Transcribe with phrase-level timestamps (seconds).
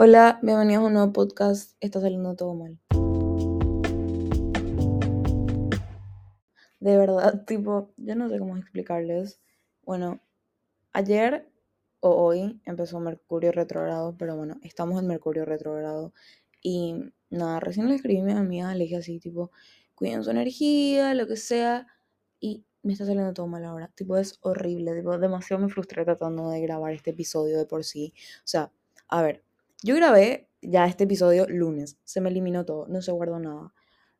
[0.00, 1.76] Hola, bienvenidos a un nuevo podcast.
[1.80, 2.78] Está saliendo todo mal.
[6.78, 9.40] De verdad, tipo, yo no sé cómo explicarles.
[9.82, 10.20] Bueno,
[10.92, 11.50] ayer
[11.98, 16.12] o hoy empezó Mercurio retrogrado, pero bueno, estamos en Mercurio retrogrado.
[16.62, 16.94] Y
[17.28, 19.50] nada, recién le escribí a mi amiga, le dije así, tipo,
[19.96, 21.88] cuiden su energía, lo que sea.
[22.38, 23.90] Y me está saliendo todo mal ahora.
[23.96, 24.94] Tipo, es horrible.
[24.94, 28.14] Tipo, demasiado me frustré tratando de grabar este episodio de por sí.
[28.44, 28.70] O sea,
[29.08, 29.42] a ver,
[29.82, 31.98] yo grabé ya este episodio lunes.
[32.04, 33.72] Se me eliminó todo, no se guardó nada.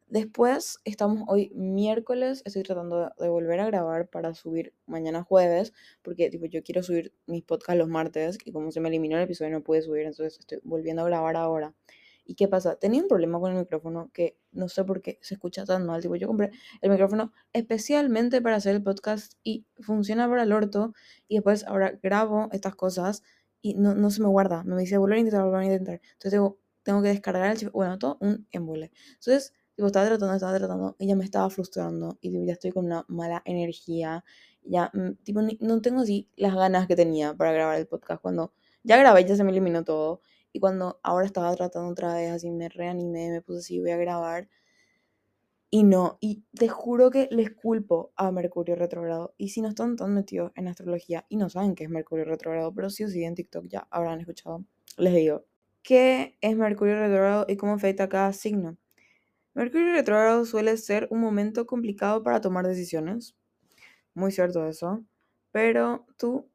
[0.06, 6.30] Después estamos hoy miércoles, estoy tratando de volver a grabar para subir mañana jueves, porque
[6.30, 9.50] tipo yo quiero subir mis podcasts los martes y como se me eliminó el episodio
[9.50, 11.74] no pude subir, entonces estoy volviendo a grabar ahora.
[12.24, 12.76] ¿Y qué pasa?
[12.76, 16.02] Tenía un problema con el micrófono que no sé por qué se escucha tan mal.
[16.02, 16.50] Tipo, yo compré
[16.82, 20.92] el micrófono especialmente para hacer el podcast y funciona para el orto.
[21.26, 23.22] Y después ahora grabo estas cosas
[23.62, 24.64] y no, no se me guarda.
[24.64, 26.00] Me dice volver a intentar, volver a intentar.
[26.04, 27.70] Entonces tengo, tengo que descargar el.
[27.70, 28.90] Bueno, todo un embole.
[29.14, 32.18] Entonces, tipo, estaba tratando, estaba tratando ya me estaba frustrando.
[32.20, 34.24] Y tipo, ya estoy con una mala energía.
[34.62, 38.22] Ya, mm, tipo, no tengo así las ganas que tenía para grabar el podcast.
[38.22, 40.20] Cuando ya grabé, ya se me eliminó todo.
[40.52, 43.96] Y cuando ahora estaba tratando otra vez, así me reanimé, me puse así, voy a
[43.96, 44.48] grabar.
[45.70, 49.34] Y no, y te juro que les culpo a Mercurio retrogrado.
[49.36, 52.72] Y si no están tan metidos en astrología y no saben qué es Mercurio retrogrado,
[52.74, 54.64] pero sí o sí en TikTok ya habrán escuchado,
[54.96, 55.44] les digo,
[55.82, 58.78] ¿qué es Mercurio retrogrado y cómo afecta cada signo?
[59.54, 63.36] Mercurio retrogrado suele ser un momento complicado para tomar decisiones.
[64.14, 65.04] Muy cierto eso.
[65.52, 66.48] Pero tú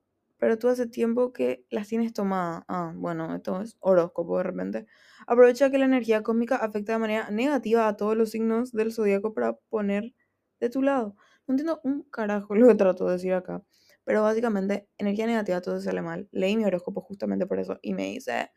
[0.44, 2.66] pero tú hace tiempo que las tienes tomadas.
[2.68, 4.88] Ah, bueno, esto es horóscopo de repente.
[5.26, 9.34] Aprovecha que la energía cósmica afecta de manera negativa a todos los signos del zodiaco
[9.34, 10.14] para poner
[10.60, 11.16] de tu lado.
[11.48, 13.64] No entiendo un carajo lo que trato de decir acá.
[14.04, 16.28] Pero básicamente, energía negativa todo sale mal.
[16.34, 18.52] Leí mi horóscopo justamente por eso y me dice: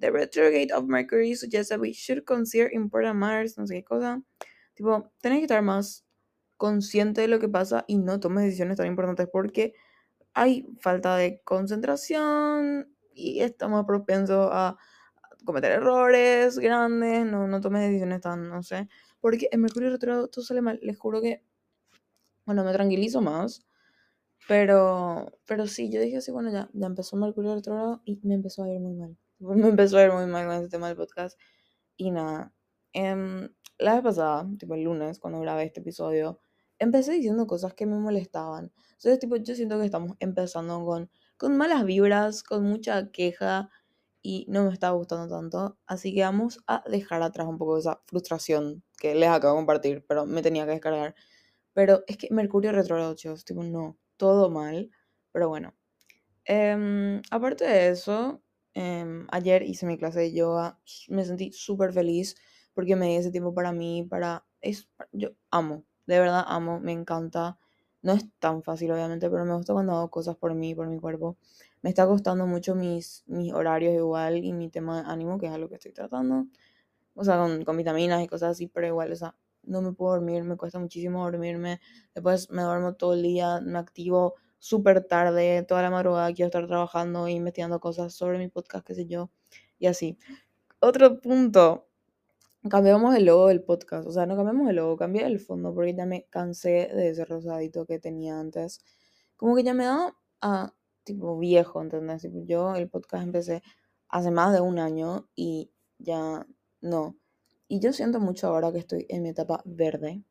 [0.00, 4.24] The retrograde of Mercury suggests that we should consider important matters, no sé qué cosa.
[4.74, 6.04] Tipo, tenés que estar más
[6.56, 9.74] consciente de lo que pasa y no tomes decisiones tan importantes porque
[10.34, 14.76] hay falta de concentración y estamos propensos a
[15.44, 18.88] cometer errores grandes, no, no tomes decisiones tan, no sé.
[19.20, 20.78] Porque en Mercurio retrógrado todo sale mal.
[20.82, 21.42] Les juro que,
[22.44, 23.64] bueno, me tranquilizo más.
[24.46, 28.64] Pero, pero sí, yo dije así, bueno, ya, ya empezó Mercurio retrógrado y me empezó
[28.64, 29.16] a ir muy mal.
[29.40, 31.38] Me empezó a ir muy mal con este tema del podcast.
[31.96, 32.52] Y nada,
[32.92, 36.40] em, la vez pasada, tipo el lunes, cuando grabé este episodio,
[36.78, 38.72] empecé diciendo cosas que me molestaban.
[38.92, 43.70] Entonces, tipo, yo siento que estamos empezando con, con malas vibras, con mucha queja
[44.22, 45.78] y no me está gustando tanto.
[45.86, 50.04] Así que vamos a dejar atrás un poco esa frustración que les acabo de compartir,
[50.08, 51.14] pero me tenía que descargar.
[51.74, 54.90] Pero es que Mercurio retrógrado, chicos, tipo, no, todo mal.
[55.32, 55.74] Pero bueno.
[56.44, 58.42] Em, aparte de eso,
[58.74, 62.36] em, ayer hice mi clase de yoga, me sentí súper feliz
[62.74, 64.46] porque me di ese tiempo para mí, para...
[64.60, 67.58] Es, yo amo de verdad amo, me encanta.
[68.02, 70.98] No es tan fácil, obviamente, pero me gusta cuando hago cosas por mí, por mi
[70.98, 71.36] cuerpo.
[71.82, 75.52] Me está costando mucho mis, mis horarios igual y mi tema de ánimo, que es
[75.52, 76.46] algo que estoy tratando.
[77.14, 80.12] O sea, con, con vitaminas y cosas así, pero igual, o sea, no me puedo
[80.12, 81.80] dormir, me cuesta muchísimo dormirme.
[82.14, 86.66] Después me duermo todo el día, me activo súper tarde, toda la madrugada quiero estar
[86.66, 89.30] trabajando e investigando cosas sobre mi podcast, qué sé yo,
[89.78, 90.18] y así.
[90.80, 91.87] Otro punto,
[92.68, 94.06] cambiamos el logo del podcast.
[94.06, 97.24] O sea, no cambiamos el logo, cambié el fondo porque ya me cansé de ese
[97.24, 98.80] rosadito que tenía antes.
[99.36, 100.74] Como que ya me da a
[101.04, 102.26] tipo viejo, ¿entendés?
[102.44, 103.62] yo el podcast empecé
[104.08, 106.46] hace más de un año y ya
[106.80, 107.16] no.
[107.68, 110.22] Y yo siento mucho ahora que estoy en mi etapa verde.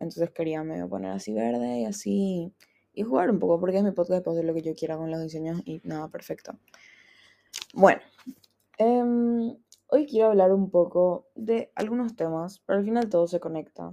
[0.00, 2.54] Entonces quería me poner así verde y así.
[2.92, 5.10] Y jugar un poco, porque es mi podcast, puedo hacer lo que yo quiera con
[5.10, 6.52] los diseños y nada, perfecto.
[7.72, 8.00] Bueno,
[8.78, 9.56] eh,
[9.86, 13.92] Hoy quiero hablar un poco de algunos temas, pero al final todo se conecta.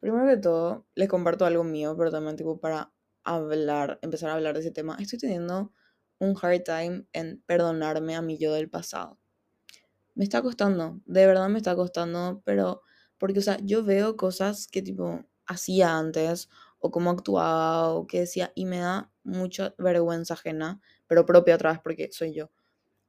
[0.00, 2.92] Primero que todo, les comparto algo mío, pero también tipo para
[3.24, 4.96] hablar, empezar a hablar de ese tema.
[5.00, 5.72] Estoy teniendo
[6.20, 9.18] un hard time en perdonarme a mi yo del pasado.
[10.14, 12.82] Me está costando, de verdad me está costando, pero
[13.18, 18.20] porque, o sea, yo veo cosas que tipo hacía antes, o cómo actuaba, o qué
[18.20, 22.50] decía, y me da mucha vergüenza ajena, pero propia otra vez porque soy yo.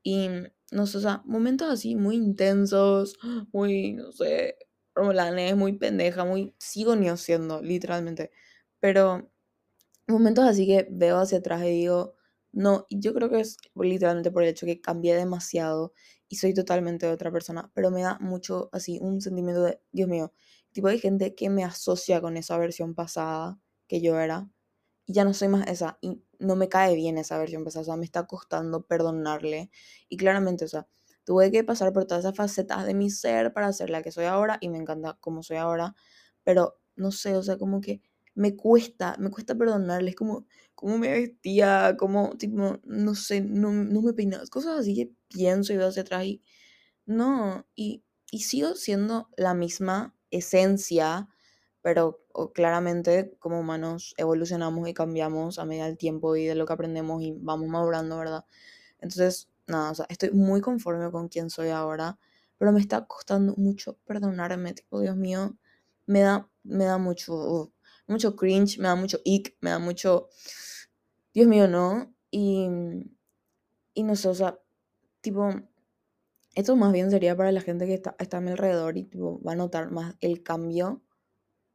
[0.04, 0.30] Y
[0.72, 3.18] no sé, o sea, momentos así muy intensos,
[3.54, 4.58] muy, no sé,
[4.96, 8.32] romolanes, muy pendeja, muy, sigo ni siendo, literalmente.
[8.80, 9.30] Pero
[10.08, 12.16] momentos así que veo hacia atrás y digo,
[12.52, 15.94] no, yo creo que es literalmente por el hecho que cambié demasiado
[16.30, 20.34] y soy totalmente otra persona, pero me da mucho así un sentimiento de, Dios mío,
[20.72, 24.50] tipo hay gente que me asocia con esa versión pasada que yo era
[25.06, 27.86] y ya no soy más esa y no me cae bien esa versión pasada, o
[27.86, 29.70] sea, me está costando perdonarle.
[30.10, 30.88] Y claramente, o sea,
[31.24, 34.26] tuve que pasar por todas esas facetas de mi ser para ser la que soy
[34.26, 35.96] ahora y me encanta como soy ahora,
[36.44, 38.02] pero no sé, o sea, como que
[38.36, 40.46] me cuesta, me cuesta perdonarles, como
[40.76, 45.74] cómo me vestía, como, tipo, no sé, no, no me peinaba, cosas así que pienso
[45.74, 46.44] y veo hacia atrás y
[47.06, 51.30] no, y, y sigo siendo la misma esencia,
[51.82, 56.74] pero claramente como humanos evolucionamos y cambiamos a medida del tiempo y de lo que
[56.74, 58.46] aprendemos y vamos madurando, ¿verdad?
[59.00, 62.18] Entonces, nada, o sea, estoy muy conforme con quien soy ahora,
[62.58, 65.58] pero me está costando mucho perdonarme, tipo, Dios mío,
[66.06, 67.72] me da, me da mucho,
[68.08, 70.30] mucho cringe, me da mucho ick, me da mucho,
[71.34, 72.14] Dios mío, ¿no?
[72.32, 72.68] Y,
[73.94, 74.60] y no sé, o sea,
[75.22, 75.50] tipo,
[76.54, 79.42] esto más bien sería para la gente que está, está a mi alrededor y tipo,
[79.42, 81.02] va a notar más el cambio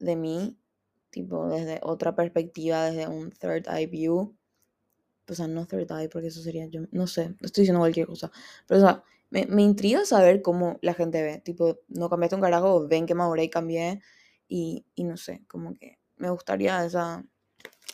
[0.01, 0.59] de mí,
[1.11, 4.37] tipo, desde otra perspectiva, desde un third eye view.
[5.29, 8.33] O sea, no third eye, porque eso sería yo, no sé, estoy diciendo cualquier cosa.
[8.67, 11.39] Pero, o sea, me, me intriga saber cómo la gente ve.
[11.41, 14.01] Tipo, no cambiaste un carajo, ven que maduré y cambié.
[14.49, 17.25] Y, y no sé, como que me gustaría esa,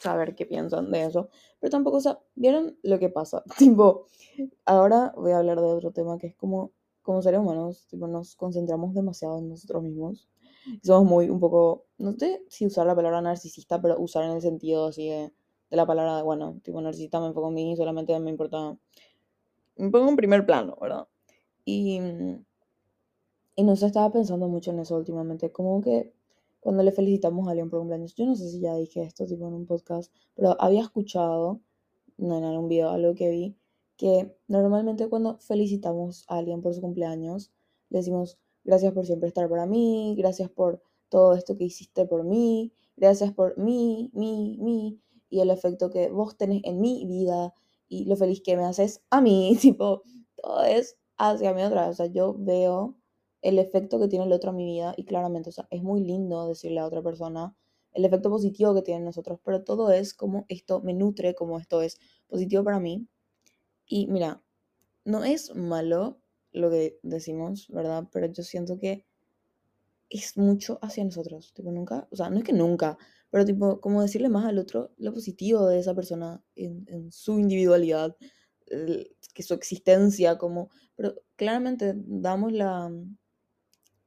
[0.03, 1.29] saber qué piensan de eso.
[1.61, 3.43] Pero tampoco, o sea, ¿vieron lo que pasa?
[3.59, 4.07] Tipo,
[4.65, 8.37] ahora voy a hablar de otro tema que es como, como seres humanos, tipo, nos
[8.37, 10.29] concentramos demasiado en nosotros mismos.
[10.83, 14.41] Somos muy, un poco, no sé si usar la palabra narcisista, pero usar en el
[14.41, 15.33] sentido así de,
[15.71, 18.77] de la palabra, bueno, tipo, narcisista me enfoco en mí, solamente me importa,
[19.77, 21.09] me pongo en primer plano, ¿verdad?
[21.65, 22.01] Y,
[23.57, 26.13] y no se estaba pensando mucho en eso últimamente, como que
[26.67, 28.17] cuando le felicitamos a alguien por cumpleaños.
[28.17, 31.61] Yo no sé si ya dije esto tipo en un podcast, pero había escuchado
[32.19, 33.57] en algún video, algo que vi,
[33.97, 37.53] que normalmente cuando felicitamos a alguien por su cumpleaños,
[37.89, 42.25] le decimos gracias por siempre estar para mí, gracias por todo esto que hiciste por
[42.25, 47.55] mí, gracias por mí, mí, mí, y el efecto que vos tenés en mi vida
[47.89, 50.03] y lo feliz que me haces a mí, tipo,
[50.35, 51.93] todo es hacia mí otra vez.
[51.93, 52.97] O sea, yo veo
[53.43, 56.03] el efecto que tiene el otro en mi vida y claramente, o sea, es muy
[56.03, 57.57] lindo decirle a otra persona
[57.93, 61.59] el efecto positivo que tiene en nosotros, pero todo es como esto me nutre, como
[61.59, 63.07] esto es positivo para mí.
[63.87, 64.43] Y mira,
[65.05, 66.19] no es malo
[66.53, 68.09] lo que decimos, ¿verdad?
[68.13, 69.07] Pero yo siento que
[70.09, 72.97] es mucho hacia nosotros, tipo nunca, o sea, no es que nunca,
[73.31, 77.39] pero tipo como decirle más al otro lo positivo de esa persona en, en su
[77.39, 78.17] individualidad,
[79.35, 82.91] que su existencia, como, pero claramente damos la,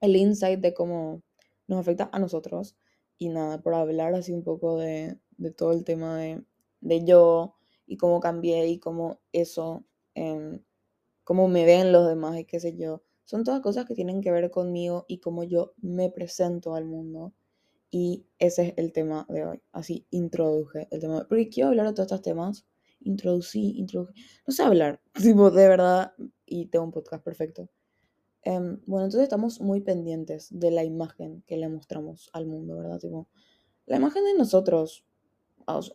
[0.01, 1.23] el insight de cómo
[1.67, 2.75] nos afecta a nosotros.
[3.17, 5.17] Y nada, por hablar así un poco de,
[5.55, 7.55] todo el tema de, yo
[7.85, 10.59] y cómo cambié y cómo eso, eh,
[11.29, 13.03] cómo me ven los demás y qué sé yo.
[13.23, 17.35] Son todas cosas que tienen que ver conmigo y cómo yo me presento al mundo.
[17.91, 19.61] Y ese es el tema de hoy.
[19.71, 21.27] Así introduje el tema.
[21.29, 22.65] Porque quiero hablar de todos estos temas.
[23.01, 24.11] Introducí, introduje.
[24.47, 26.13] No sé hablar, tipo, de verdad.
[26.47, 27.69] Y tengo un podcast perfecto.
[28.41, 32.97] Em, bueno, entonces estamos muy pendientes de la imagen que le mostramos al mundo, ¿verdad?
[32.97, 33.27] Tipo,
[33.85, 35.05] la imagen de nosotros,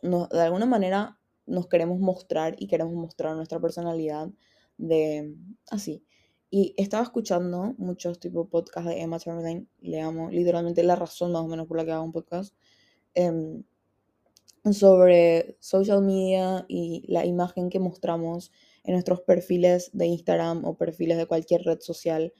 [0.01, 4.29] de alguna manera nos queremos mostrar y queremos mostrar nuestra personalidad
[4.77, 5.35] de
[5.69, 6.03] así.
[6.49, 11.43] Y estaba escuchando muchos tipo podcasts de Emma Chamberlain, le amo, literalmente la razón más
[11.43, 12.55] o menos por la que hago un podcast,
[13.13, 13.63] em,
[14.71, 18.51] sobre social media y la imagen que mostramos
[18.83, 22.33] en nuestros perfiles de Instagram o perfiles de cualquier red social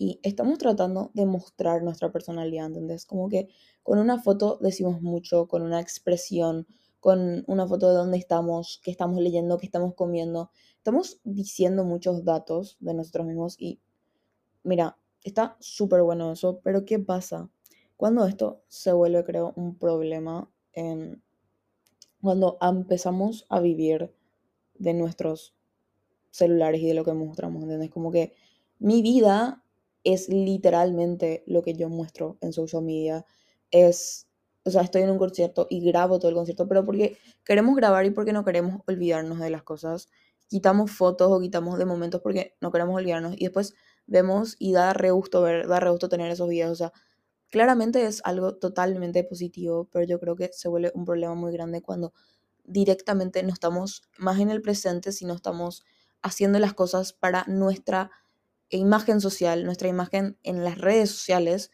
[0.00, 3.04] y estamos tratando de mostrar nuestra personalidad, ¿entendés?
[3.04, 3.48] Como que
[3.82, 6.66] con una foto decimos mucho, con una expresión,
[7.00, 10.50] con una foto de dónde estamos, qué estamos leyendo, qué estamos comiendo.
[10.76, 13.80] Estamos diciendo muchos datos de nosotros mismos y
[14.62, 17.50] mira, está súper bueno eso, pero ¿qué pasa?
[17.96, 20.50] Cuando esto se vuelve, creo, un problema,
[22.20, 24.14] cuando empezamos a vivir
[24.74, 25.54] de nuestros
[26.30, 27.90] celulares y de lo que mostramos, ¿entendés?
[27.90, 28.32] Como que
[28.78, 29.62] mi vida
[30.04, 33.26] es literalmente lo que yo muestro en social media.
[33.70, 34.26] Es,
[34.64, 38.04] o sea, estoy en un concierto y grabo todo el concierto, pero porque queremos grabar
[38.04, 40.08] y porque no queremos olvidarnos de las cosas.
[40.48, 43.74] Quitamos fotos o quitamos de momentos porque no queremos olvidarnos y después
[44.06, 46.72] vemos y da re gusto ver, da re gusto tener esos videos.
[46.72, 46.92] O sea,
[47.50, 51.82] claramente es algo totalmente positivo, pero yo creo que se vuelve un problema muy grande
[51.82, 52.12] cuando
[52.64, 55.84] directamente no estamos más en el presente, sino estamos
[56.22, 58.10] haciendo las cosas para nuestra
[58.68, 61.70] imagen social, nuestra imagen en las redes sociales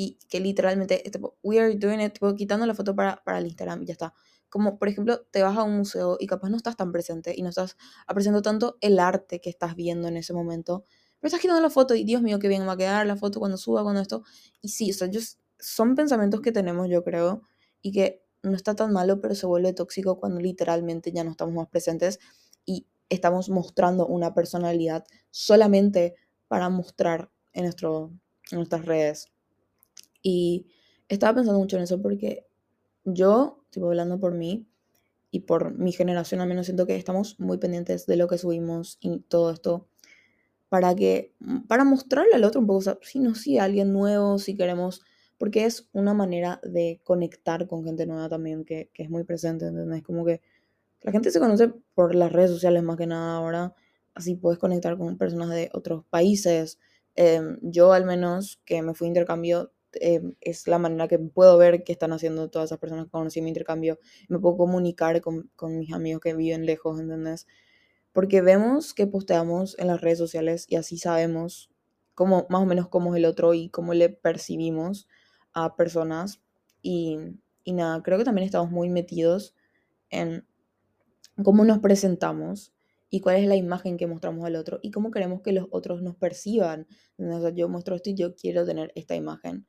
[0.00, 3.46] y que literalmente, tipo, we are doing it, tipo, quitando la foto para, para el
[3.46, 4.14] Instagram y ya está.
[4.48, 7.42] Como, por ejemplo, te vas a un museo y capaz no estás tan presente y
[7.42, 7.76] no estás
[8.06, 10.84] apreciando tanto el arte que estás viendo en ese momento,
[11.18, 13.40] pero estás quitando la foto y Dios mío, qué bien va a quedar la foto
[13.40, 14.22] cuando suba, cuando esto.
[14.62, 15.10] Y sí, o sea,
[15.58, 17.42] son pensamientos que tenemos, yo creo,
[17.82, 21.54] y que no está tan malo, pero se vuelve tóxico cuando literalmente ya no estamos
[21.54, 22.20] más presentes
[22.64, 26.14] y estamos mostrando una personalidad solamente
[26.46, 28.12] para mostrar en, nuestro,
[28.52, 29.32] en nuestras redes.
[30.30, 30.66] Y
[31.08, 32.46] estaba pensando mucho en eso porque
[33.04, 34.66] yo, tipo hablando por mí
[35.30, 38.98] y por mi generación, al menos siento que estamos muy pendientes de lo que subimos
[39.00, 39.88] y todo esto
[40.68, 41.34] para que,
[41.66, 45.00] para mostrarle al otro un poco, o sea, si no, si alguien nuevo, si queremos,
[45.38, 49.66] porque es una manera de conectar con gente nueva también, que, que es muy presente,
[49.66, 50.02] ¿entendés?
[50.02, 50.42] Como que
[51.00, 53.74] la gente se conoce por las redes sociales más que nada ahora,
[54.14, 56.78] así puedes conectar con personas de otros países.
[57.14, 61.58] Em, yo al menos que me fui a intercambio, em, es la manera que puedo
[61.58, 63.98] ver qué están haciendo todas esas personas que conocí en mi intercambio.
[64.28, 67.46] Me puedo comunicar con, con mis amigos que viven lejos, ¿entendés?
[68.12, 71.70] Porque vemos que posteamos en las redes sociales y así sabemos
[72.14, 75.08] cómo, más o menos cómo es el otro y cómo le percibimos
[75.52, 76.42] a personas.
[76.82, 77.18] Y,
[77.64, 79.54] y nada, creo que también estamos muy metidos
[80.10, 80.46] en
[81.44, 82.72] cómo nos presentamos
[83.10, 86.02] y cuál es la imagen que mostramos al otro y cómo queremos que los otros
[86.02, 86.86] nos perciban.
[87.16, 89.66] Entonces, yo muestro esto y yo quiero tener esta imagen.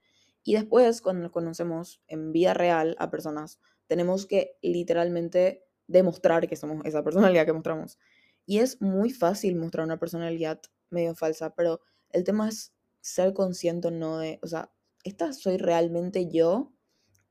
[0.50, 6.84] Y después, cuando conocemos en vida real a personas, tenemos que literalmente demostrar que somos
[6.86, 8.00] esa personalidad que mostramos.
[8.48, 13.92] Y es muy fácil mostrar una personalidad medio falsa, pero el tema es ser consciente
[13.92, 14.72] no de, o sea,
[15.04, 16.74] ¿esta soy realmente yo?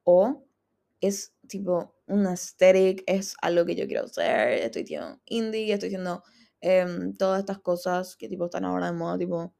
[0.04, 0.46] O
[1.00, 6.22] es tipo un aesthetic, es algo que yo quiero hacer, estoy siendo indie, estoy haciendo
[6.60, 9.52] em, todas estas cosas que tipo están ahora de moda, tipo,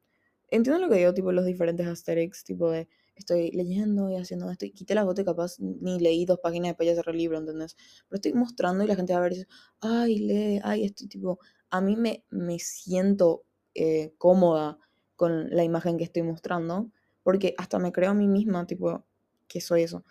[0.46, 2.88] entiendo lo que digo, tipo los diferentes aesthetics, tipo de
[3.20, 6.70] estoy leyendo y haciendo esto, y quité la foto y capaz ni leí dos páginas
[6.70, 7.76] después ya cerré el libro, ¿entendés?
[8.08, 9.48] Pero estoy mostrando y la gente va a ver y dice,
[9.80, 11.38] ay, lee, ay, estoy tipo,
[11.70, 13.44] a mí me, me siento
[13.74, 14.78] eh, cómoda
[15.16, 16.90] con la imagen que estoy mostrando,
[17.22, 19.04] porque hasta me creo a mí misma, tipo,
[19.48, 20.04] que soy eso.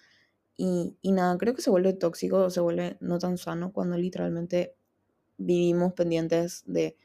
[0.58, 4.76] Y, y nada, creo que se vuelve tóxico, se vuelve no tan sano cuando literalmente
[5.38, 6.98] vivimos pendientes de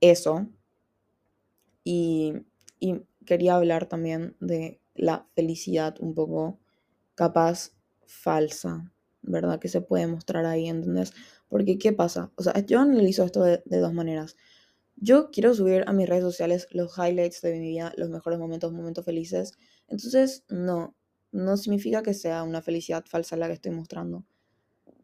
[0.00, 0.48] eso.
[1.84, 2.34] Y,
[2.80, 6.58] y quería hablar también de la felicidad un poco
[7.14, 7.72] capaz
[8.06, 9.58] falsa, ¿verdad?
[9.58, 11.12] Que se puede mostrar ahí, ¿entendés?
[11.48, 12.32] Porque, ¿qué pasa?
[12.36, 14.36] O sea, yo analizo esto de, de, dos maneras.
[14.96, 18.72] Yo quiero subir a mis redes sociales los highlights de mi vida, los mejores momentos,
[18.72, 19.52] momentos felices.
[19.88, 20.96] Entonces, no,
[21.32, 24.24] no significa que sea una felicidad falsa la que estoy mostrando.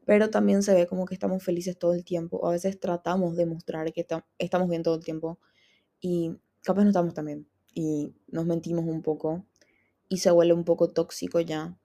[0.04, 2.38] Pero también se ve como que estamos felices todo el tiempo.
[2.38, 4.06] O a veces tratamos de mostrar que
[4.38, 5.38] estamos bien todo el tiempo.
[6.00, 7.48] Y capaz no estamos tan bien.
[7.74, 9.46] Y nos mentimos un poco.
[10.14, 11.76] Y se vuelve un poco tóxico ya.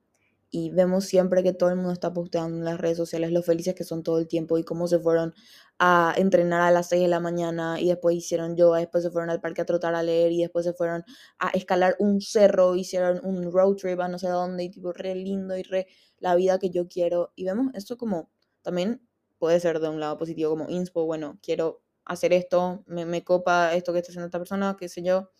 [0.52, 3.74] Y vemos siempre que todo el mundo está posteando en las redes sociales lo felices
[3.74, 5.34] que son todo el tiempo y cómo se fueron
[5.80, 9.30] a entrenar a las 6 de la mañana y después hicieron yoga, después se fueron
[9.30, 11.04] al parque a trotar a leer y después se fueron
[11.40, 15.16] a escalar un cerro, hicieron un road trip a no sé dónde y tipo re
[15.16, 17.32] lindo y re la vida que yo quiero.
[17.34, 18.30] Y vemos esto como
[18.62, 19.02] también
[19.38, 23.74] puede ser de un lado positivo como inspo, bueno, quiero hacer esto, me, me copa
[23.74, 25.30] esto que está haciendo esta persona, qué sé yo,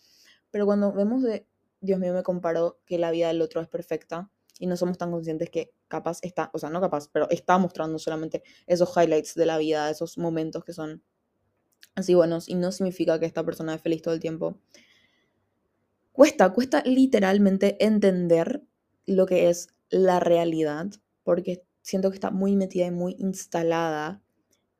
[0.50, 1.46] pero cuando vemos de,
[1.80, 5.10] Dios mío, me comparo que la vida del otro es perfecta, y no somos tan
[5.10, 9.46] conscientes que capaz está, o sea, no capaz, pero está mostrando solamente esos highlights de
[9.46, 11.02] la vida, esos momentos que son
[11.94, 14.60] así buenos y no significa que esta persona es feliz todo el tiempo.
[16.12, 18.62] Cuesta, cuesta literalmente entender
[19.06, 20.88] lo que es la realidad,
[21.24, 24.22] porque siento que está muy metida y muy instalada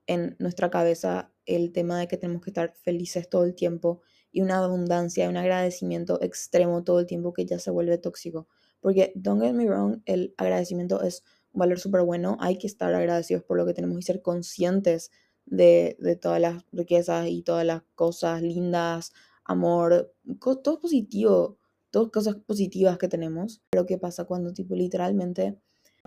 [0.06, 4.42] en nuestra cabeza el tema de que tenemos que estar felices todo el tiempo y
[4.42, 8.46] una abundancia, un agradecimiento extremo todo el tiempo que ya se vuelve tóxico.
[8.80, 11.22] Porque, don't get me wrong, el agradecimiento es
[11.52, 12.36] un valor súper bueno.
[12.40, 15.10] Hay que estar agradecidos por lo que tenemos y ser conscientes
[15.46, 19.12] de, de todas las riquezas y todas las cosas lindas,
[19.44, 20.14] amor,
[20.62, 21.58] todo positivo,
[21.90, 23.60] todas cosas positivas que tenemos.
[23.70, 25.58] Pero ¿qué pasa cuando, tipo, literalmente,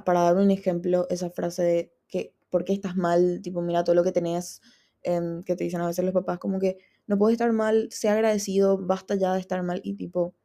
[0.06, 3.42] para dar un ejemplo, esa frase de que, ¿por qué estás mal?
[3.42, 4.62] Tipo, mira todo lo que tenés,
[5.03, 8.13] em, que te dicen a veces los papás, como que no puedes estar mal, sea
[8.13, 10.36] agradecido, basta ya de estar mal y tipo,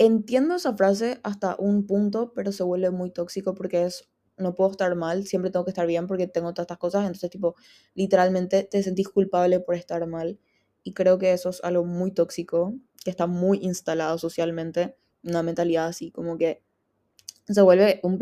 [0.00, 4.70] Entiendo esa frase hasta un punto, pero se vuelve muy tóxico porque es, no puedo
[4.70, 7.56] estar mal, siempre tengo que estar bien porque tengo todas estas cosas, entonces tipo,
[7.94, 10.38] literalmente te sentís culpable por estar mal.
[10.84, 15.88] Y creo que eso es algo muy tóxico, que está muy instalado socialmente, una mentalidad
[15.88, 16.62] así como que
[17.48, 18.18] se vuelve un,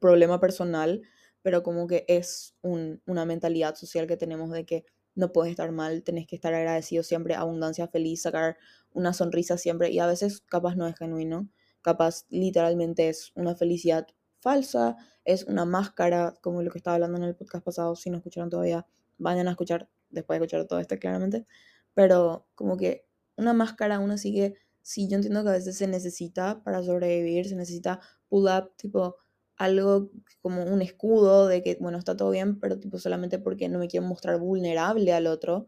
[0.00, 1.02] problema personal,
[1.42, 4.86] pero como que es un, una mentalidad social que tenemos de que
[5.18, 8.56] no puedes estar mal, tenés que estar agradecido siempre, abundancia, feliz, sacar
[8.92, 11.48] una sonrisa siempre y a veces capaz no es genuino,
[11.82, 14.06] capaz literalmente es una felicidad
[14.38, 18.18] falsa, es una máscara, como lo que estaba hablando en el podcast pasado, si no
[18.18, 18.86] escucharon todavía,
[19.18, 21.46] vayan a escuchar después de escuchar todo esto claramente,
[21.94, 23.04] pero como que
[23.36, 27.56] una máscara, una sigue, sí, yo entiendo que a veces se necesita para sobrevivir, se
[27.56, 27.98] necesita
[28.28, 29.16] pull up, tipo,
[29.58, 30.10] algo
[30.40, 33.88] como un escudo de que, bueno, está todo bien, pero tipo solamente porque no me
[33.88, 35.66] quiero mostrar vulnerable al otro.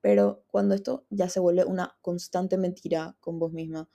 [0.00, 3.88] Pero cuando esto ya se vuelve una constante mentira con vos misma,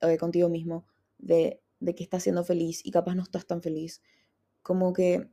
[0.00, 0.86] eh, contigo mismo,
[1.18, 4.02] de, de que estás siendo feliz y capaz no estás tan feliz,
[4.62, 5.30] como que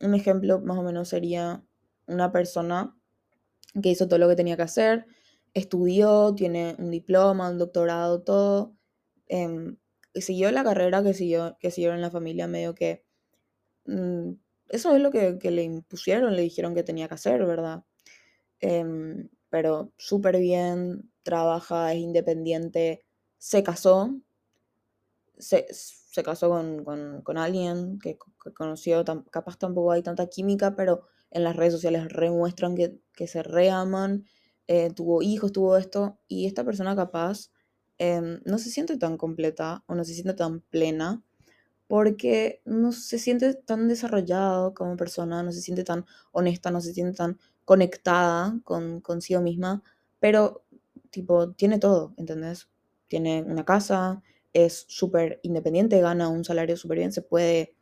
[0.00, 1.64] un ejemplo más o menos sería
[2.06, 2.96] una persona
[3.82, 5.06] que hizo todo lo que tenía que hacer,
[5.54, 8.76] estudió, tiene un diploma, un doctorado, todo,
[9.26, 9.76] em,
[10.14, 13.04] siguió la carrera que, siguió, que siguieron en la familia, medio que
[13.86, 14.32] mm,
[14.68, 17.84] eso es lo que, que, le impusieron, le dijeron que tenía que hacer, ¿verdad?
[18.60, 23.04] Em, pero súper bien, trabaja, es independiente,
[23.38, 24.14] se casó,
[25.38, 30.76] se, se casó con, con, con alguien que, que conoció, capaz tampoco hay tanta química,
[30.76, 34.24] pero en las redes sociales remuestran que, que se reaman,
[34.66, 37.50] eh, tuvo hijos, tuvo esto, y esta persona capaz
[38.00, 41.22] eh, no se siente tan completa o no se siente tan plena
[41.86, 46.94] porque no se siente tan desarrollado como persona, no se siente tan honesta, no se
[46.94, 49.82] siente tan conectada con consigo misma,
[50.20, 50.64] pero
[51.10, 52.68] tipo, tiene todo, ¿entendés?
[53.08, 54.22] Tiene una casa,
[54.54, 57.74] es súper independiente, gana un salario súper bien, se puede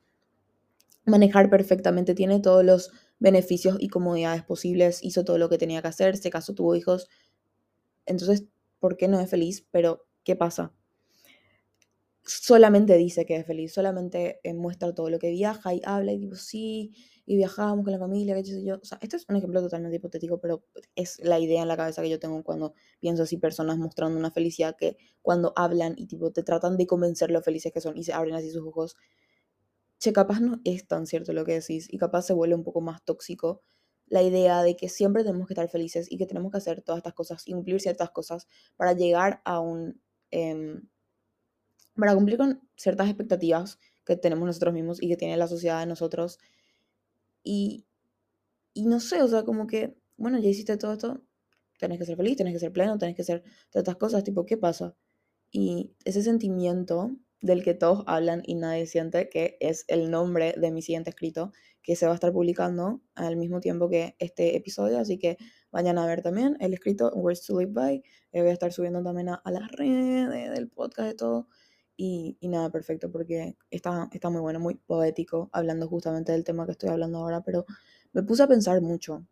[1.05, 5.89] manejar perfectamente, tiene todos los beneficios y comodidades posibles, hizo todo lo que tenía que
[5.89, 7.09] hacer, se casó, tuvo hijos.
[8.07, 8.45] Entonces,
[8.81, 9.67] ¿por qué no es feliz?
[9.71, 10.75] Pero, ¿qué pasa?
[12.23, 16.19] Solamente dice que es feliz, solamente eh, muestra todo lo que viaja y habla y
[16.19, 16.93] digo, sí,
[17.25, 18.75] y viajamos con la familia, qué sé yo.
[18.77, 22.03] O sea, este es un ejemplo totalmente hipotético, pero es la idea en la cabeza
[22.03, 26.31] que yo tengo cuando pienso así personas mostrando una felicidad que cuando hablan y tipo
[26.31, 28.97] te tratan de convencer lo felices que son y se abren así sus ojos,
[29.99, 32.83] che, capaz no es tan cierto lo que decís y capaz se vuelve un poco
[32.83, 33.63] más tóxico
[34.07, 36.99] la idea de que siempre tenemos que estar felices y que tenemos que hacer todas
[36.99, 40.01] estas cosas cumplir ciertas cosas para llegar a un...
[40.31, 40.81] Eh,
[41.99, 45.87] para cumplir con ciertas expectativas que tenemos nosotros mismos y que tiene la sociedad de
[45.87, 46.39] nosotros.
[47.43, 47.87] Y,
[48.73, 51.23] y no sé, o sea, como que, bueno, ya hiciste todo esto,
[51.79, 54.47] tenés que ser feliz, tenés que ser pleno, tenés que ser todas estas cosas, tipo,
[54.47, 54.95] ¿qué pasa?
[55.51, 60.71] Y ese sentimiento del que todos hablan y nadie siente, que es el nombre de
[60.71, 64.99] mi siguiente escrito, que se va a estar publicando al mismo tiempo que este episodio,
[64.99, 65.39] así que
[65.71, 68.03] vayan a ver también el escrito Words to Live By,
[68.33, 71.49] eh, voy a estar subiendo también a, las redes del podcast y todo,
[71.97, 76.65] y, y, nada, perfecto, porque está, está muy bueno, muy poético, hablando justamente del tema
[76.65, 77.67] que estoy hablando ahora, pero
[78.13, 79.27] me puse a pensar mucho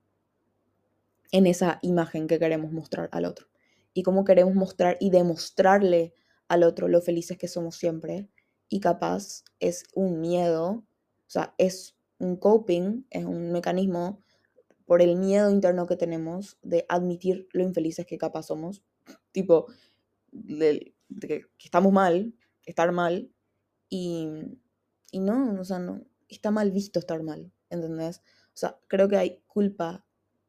[1.32, 3.46] en esa imagen que queremos mostrar al otro.
[3.92, 6.14] Y cómo queremos mostrar y demostrarle
[6.48, 8.28] al otro lo felices que somos siempre.
[8.68, 10.84] Y capaz es un miedo, o
[11.28, 14.22] sea, es un coping, es un mecanismo
[14.86, 18.82] por el miedo interno que tenemos de admitir lo infelices que capaz somos,
[19.32, 19.66] tipo,
[20.32, 23.30] de, que, estamos mal, estar mal,
[23.88, 24.28] y,
[25.10, 28.22] y no, o sea, no, está mal visto estar mal, ¿entendés?
[28.48, 30.06] O sea, creo que hay culpa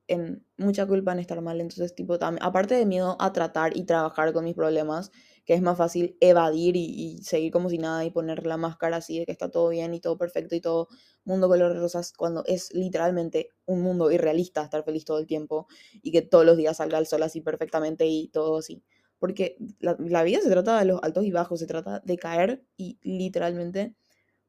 [0.08, 4.34] en mucha culpa en estar mal, entonces tipo, aparte de miedo a tratar y trabajar
[4.34, 5.12] con mis problemas,
[5.48, 9.20] que es más fácil evadir y, seguir como si nada y poner la máscara así
[9.20, 10.90] de que está todo bien y todo perfecto y todo
[11.24, 15.68] mundo color de rosas cuando es literalmente un mundo irrealista estar feliz todo el tiempo
[16.02, 18.84] y que todos los días salga el sol así perfectamente y todo así.
[19.20, 23.00] Porque la, vida se trata de los altos y bajos, se trata de caer y
[23.02, 23.96] literalmente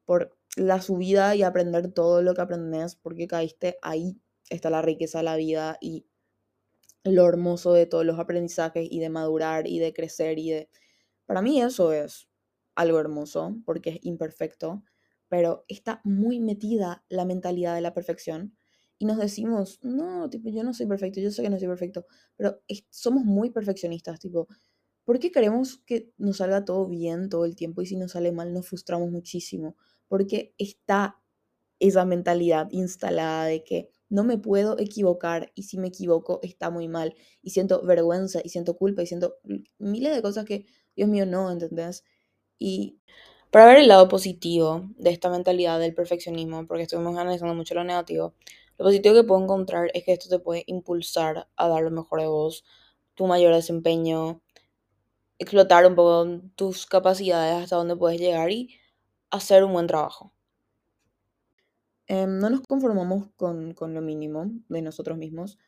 [0.04, 5.18] por la subida y aprender todo lo que aprendes porque caíste ahí está la riqueza
[5.18, 6.06] de la vida y
[7.04, 10.68] lo hermoso de todos los aprendizajes y de madurar y de crecer y de
[11.28, 12.26] para mí eso es
[12.74, 14.82] algo hermoso porque es imperfecto,
[15.28, 18.56] pero está muy metida la mentalidad de la perfección
[18.98, 22.06] y nos decimos, no, tipo, yo no soy perfecto, yo sé que no soy perfecto,
[22.34, 24.48] pero somos muy perfeccionistas, tipo,
[25.04, 28.32] ¿por qué queremos que nos salga todo bien todo el tiempo y si nos sale
[28.32, 29.76] mal nos frustramos muchísimo?
[30.08, 31.20] Porque está
[31.78, 36.88] esa mentalidad instalada de que no me puedo equivocar y si me equivoco está muy
[36.88, 39.36] mal y siento vergüenza y siento culpa y siento
[39.78, 40.64] miles de cosas que
[40.98, 42.04] Dios mío, no, ¿entendés?
[42.58, 42.98] Y
[43.52, 47.84] para ver el lado positivo de esta mentalidad del perfeccionismo, porque estuvimos analizando mucho lo
[47.84, 48.34] negativo,
[48.78, 52.20] lo positivo que puedo encontrar es que esto te puede impulsar a dar lo mejor
[52.20, 52.64] de vos,
[53.14, 54.42] tu mayor desempeño,
[55.38, 58.74] explotar un poco tus capacidades hasta donde puedes llegar y
[59.30, 60.32] hacer un buen trabajo.
[62.08, 65.58] Em, no nos conformamos con, con lo mínimo de nosotros mismos,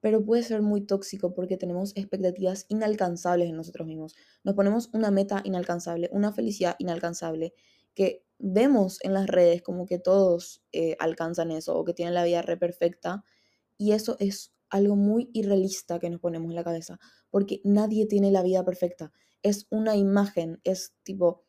[0.00, 4.14] pero puede ser muy tóxico porque tenemos expectativas inalcanzables en nosotros mismos.
[4.44, 7.54] Nos ponemos una meta inalcanzable, una felicidad inalcanzable,
[7.94, 12.24] que vemos en las redes como que todos eh, alcanzan eso o que tienen la
[12.24, 13.24] vida re perfecta,
[13.76, 16.98] y eso es algo muy irrealista que nos ponemos en la cabeza,
[17.30, 19.12] porque nadie tiene la vida perfecta.
[19.42, 21.44] Es una imagen, es tipo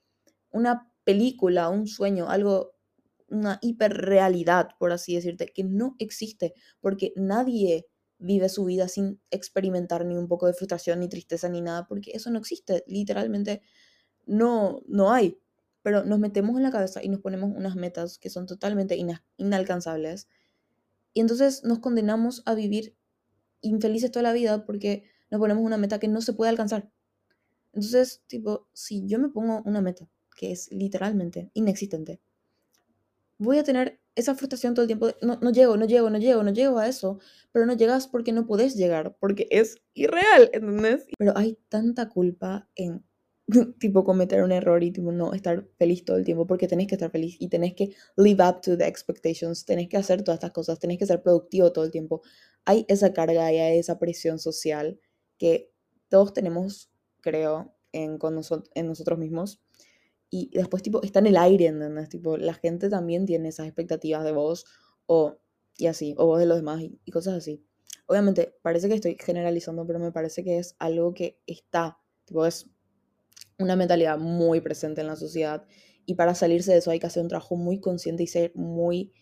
[0.51, 2.73] una película, un sueño, algo,
[3.27, 7.87] una hiperrealidad, por así decirte, que no existe, porque nadie
[8.19, 12.11] vive su vida sin experimentar ni un poco de frustración, ni tristeza, ni nada, porque
[12.13, 13.61] eso no existe, literalmente
[14.25, 15.39] no, no hay.
[15.81, 18.97] Pero nos metemos en la cabeza y nos ponemos unas metas que son totalmente
[19.37, 20.27] inalcanzables.
[21.13, 22.95] Y entonces nos condenamos a vivir
[23.61, 26.91] infelices toda la vida porque nos ponemos una meta que no se puede alcanzar.
[27.73, 32.19] Entonces, tipo, si yo me pongo una meta que es literalmente inexistente,
[33.37, 35.09] voy a tener esa frustración todo el tiempo.
[35.21, 37.19] no, no llego, no llego, no llego, no llego a eso.
[37.51, 41.07] Pero no llegas porque no podés llegar, porque es irreal, ¿entendés?
[41.17, 43.03] Pero hay tanta culpa en
[43.79, 46.95] tipo cometer un error y tipo no estar feliz todo el tiempo porque tenés que
[46.95, 50.51] estar feliz y tenés que live up to the expectations, tenés que hacer todas estas
[50.51, 52.21] cosas, tenés que ser productivo todo el tiempo.
[52.65, 54.99] Hay esa carga y hay esa presión social
[55.37, 55.71] que
[56.09, 58.39] todos tenemos, creo, en, con
[58.75, 59.61] en nosotros mismos
[60.29, 62.09] y después tipo está en el aire, ¿entendés?
[62.09, 64.65] Tipo, la gente también tiene esas expectativas de vos
[65.05, 65.37] o
[65.77, 67.63] y así, o vos de los demás y, cosas así.
[68.05, 72.69] Obviamente, parece que estoy generalizando, pero me parece que es algo que está, tipo, es
[73.57, 75.65] una mentalidad muy presente en la sociedad
[76.05, 79.13] y para salirse de eso hay que hacer un trabajo muy consciente y ser muy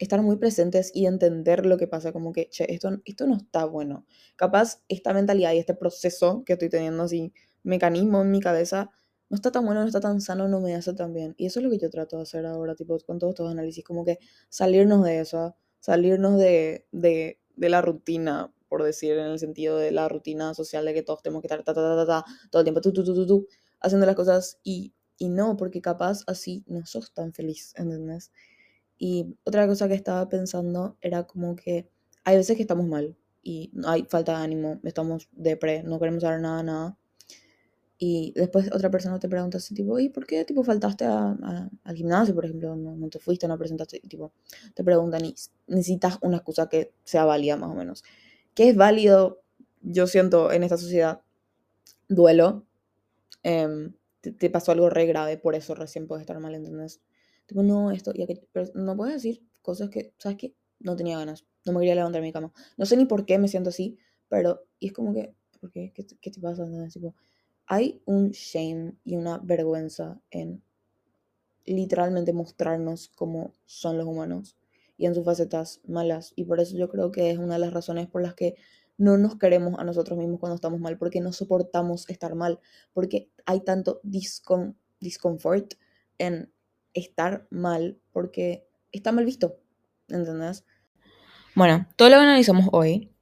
[0.00, 3.66] estar muy presentes y entender lo que pasa, como que, che, esto, esto no está
[3.66, 4.06] bueno.
[4.34, 8.90] Capaz esta mentalidad y este proceso que estoy teniendo así, mecanismo en mi cabeza,
[9.30, 11.34] no está tan bueno, no está tan sano, no me hace tan bien.
[11.38, 13.84] Y eso es lo que yo trato de hacer ahora, tipo, con todos estos análisis,
[13.84, 19.38] como que salirnos de eso, salirnos de, de, de la rutina, por decir, en el
[19.38, 22.24] sentido de la rutina social de que todos tenemos que estar ta, ta, ta, ta,
[22.50, 23.46] todo el tiempo, tú, tú, tú, tú,
[23.80, 28.32] haciendo las cosas y, y no, porque capaz así no sos tan feliz, ¿entendés?
[28.98, 31.88] Y otra cosa que estaba pensando era como que
[32.24, 36.40] hay veces que estamos mal y hay falta de ánimo, estamos depre, no queremos saber
[36.40, 36.98] nada, nada
[38.02, 41.36] y después otra persona te pregunta así, tipo, ¿y por qué tipo, faltaste a,
[41.84, 42.74] al gimnasio, por ejemplo?
[42.74, 44.00] No, no, te fuiste, no presentaste.
[44.00, 44.32] tipo,
[44.72, 45.34] te preguntan y
[45.66, 48.02] necesitas una excusa que sea válida más o menos.
[48.54, 49.42] ¿Qué es válido?
[49.82, 51.20] Yo siento en esta sociedad
[52.08, 52.64] duelo.
[53.42, 57.02] Em, te, pasó algo re grave, por eso recién puedes estar mal, ¿entendés?
[57.44, 60.54] Tipo, no, esto, y pero no puedes decir cosas que, ¿sabes qué?
[60.78, 62.50] No tenía ganas, no me quería levantar de mi cama.
[62.78, 63.98] No sé ni por qué me siento así,
[64.30, 65.92] pero, y es como que, ¿por qué?
[65.94, 66.64] ¿Qué, qué te pasa?
[66.64, 66.94] ¿entendés?
[66.94, 67.14] Tipo,
[67.70, 70.60] hay un shame y una vergüenza en
[71.64, 74.56] literalmente mostrarnos cómo son los humanos
[74.96, 76.32] y en sus facetas malas.
[76.34, 78.56] Y por eso yo creo que es una de las razones por las que
[78.98, 82.58] no nos queremos a nosotros mismos cuando estamos mal, porque no soportamos estar mal,
[82.92, 85.74] porque hay tanto discon discomfort
[86.18, 86.52] en
[86.92, 89.60] estar mal, porque está mal visto,
[90.08, 90.64] ¿entendés?
[91.54, 93.12] Bueno, todo lo analizamos hoy,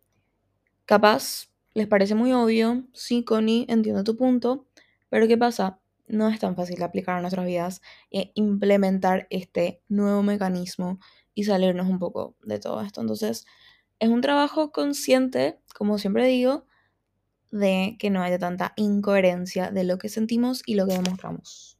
[0.87, 1.47] capaz
[1.78, 4.66] les parece muy obvio, sí, Connie, entiendo tu punto,
[5.08, 5.80] pero ¿qué pasa?
[6.06, 10.98] No es tan fácil aplicar a nuestras vidas e implementar este nuevo mecanismo
[11.34, 13.00] y salirnos un poco de todo esto.
[13.00, 13.46] Entonces,
[14.00, 16.66] es un trabajo consciente, como siempre digo,
[17.50, 21.78] de que no haya tanta incoherencia de lo que sentimos y lo que demostramos.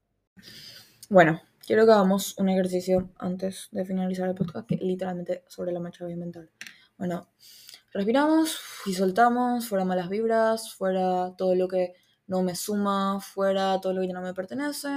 [1.11, 5.80] Bueno, quiero que hagamos un ejercicio antes de finalizar el podcast que literalmente sobre la
[5.80, 6.16] marcha voy a.
[6.96, 7.28] Bueno,
[7.92, 11.94] Respiramos y soltamos, fuera malas vibras, fuera todo lo que
[12.27, 14.88] no me suma, fuera todo lo que ya no me pertenece,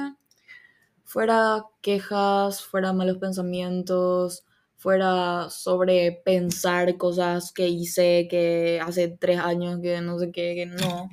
[1.05, 4.43] fuera quejas, fuera malos pensamientos,
[4.75, 10.65] fuera sobre pensar cosas que hice que hace tres años que no sé qué, que
[10.65, 11.09] no.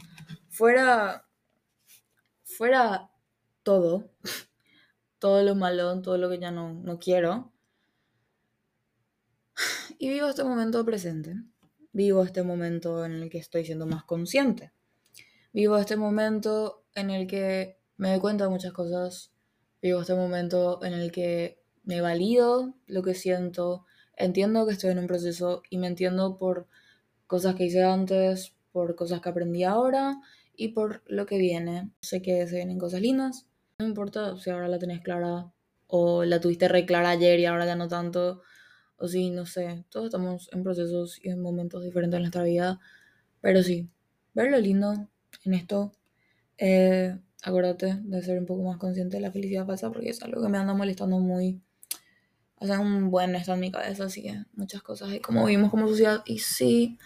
[0.49, 1.29] Fuera,
[2.43, 3.09] fuera
[3.63, 4.11] todo,
[5.21, 7.53] todo lo malo, todo lo que ya no, no quiero.
[9.99, 11.37] Y vivo este momento presente
[11.99, 14.71] vivo este momento en el que estoy siendo más consciente.
[15.53, 19.33] Vivo este momento en el que me doy cuenta de muchas cosas.
[19.83, 23.85] Vivo este momento en el que me valido lo que siento,
[24.17, 26.69] entiendo que estoy en un proceso y me entiendo por
[27.27, 30.21] cosas que hice antes, por cosas que aprendí ahora
[30.55, 31.91] y por lo que viene.
[32.01, 33.49] Sé que se vienen cosas lindas.
[33.81, 35.51] No importa si ahora la tenés clara
[35.89, 38.43] o la tuviste re clara ayer y ahora ya no tanto
[38.99, 42.81] o sí, no sé, todos estamos en procesos y en momentos diferentes en nuestra vida,
[43.41, 43.89] pero sí,
[44.35, 45.09] ver lo lindo
[45.45, 45.93] en esto,
[46.59, 50.43] eh, acuérdate de ser un poco más consciente de la felicidad falsa porque es algo
[50.43, 51.61] que me anda molestando muy,
[52.57, 55.87] hace un buen está en mi cabeza, así que muchas cosas y como vivimos como
[55.87, 56.99] sociedad y sí,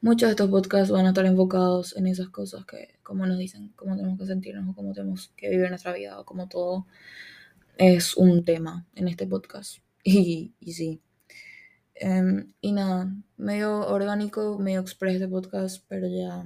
[0.00, 3.72] muchos de estos podcasts van a estar enfocados en esas cosas que, como nos dicen,
[3.76, 6.86] cómo tenemos que sentirnos o cómo tenemos que vivir nuestra vida o como todo
[7.78, 9.78] es un tema en este podcast.
[10.02, 11.02] Y, y sí,
[11.98, 16.44] Em, y nada, medio orgánico, medio express de podcast, pero ya,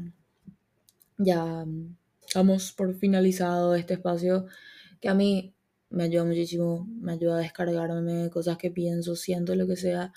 [1.19, 1.67] ya
[2.25, 4.47] estamos por finalizado este espacio
[5.01, 5.53] que a mí
[5.91, 10.13] me ayuda muchísimo, me ayuda a descargarme cosas que pienso, siento lo que sea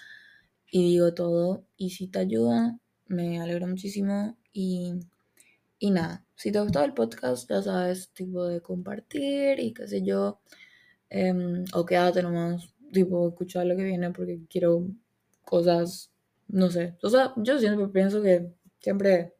[0.69, 1.65] y digo todo.
[1.77, 4.93] Y si te ayuda, me alegra muchísimo y,
[5.79, 9.87] y nada, si te ha gustado el podcast, ya sabes, tipo de compartir y qué
[9.87, 10.41] sé yo,
[11.09, 14.87] em, o quédate nomás, tipo, escuchar lo que viene porque quiero
[15.43, 16.11] cosas,
[16.47, 19.33] no sé, o sea, yo siempre pienso que siempre,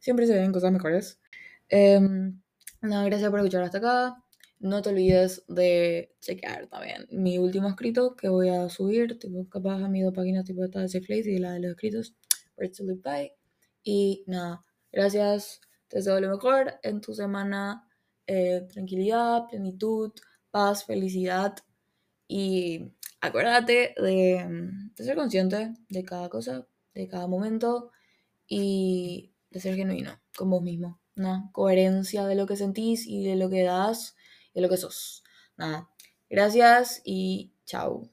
[0.00, 1.20] siempre se ven cosas mejores.
[1.68, 2.40] Em,
[2.82, 4.24] nada, gracias por escuchar hasta acá.
[4.58, 9.82] No te olvides de chequear también mi último escrito que voy a subir, tipo, capaz
[9.82, 12.14] a mis dos páginas, tipo esta de Place y la de los escritos,
[12.56, 13.32] Where to Live By.
[13.82, 17.88] Y nada, gracias, te deseo lo mejor en tu semana,
[18.26, 20.12] eh, tranquilidad, plenitud,
[20.50, 21.54] paz, felicidad
[22.30, 24.46] y acuérdate de,
[24.94, 26.64] de ser consciente de cada cosa,
[26.94, 27.90] de cada momento
[28.46, 31.00] y de ser genuino con vos mismo.
[31.16, 34.14] Una coherencia de lo que sentís y de lo que das
[34.52, 35.24] y de lo que sos.
[35.56, 35.90] Nada,
[36.28, 38.08] gracias y chao.